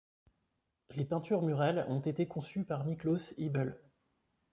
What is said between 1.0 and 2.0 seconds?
peintures murales ont